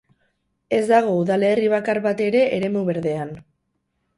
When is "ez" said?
0.77-0.81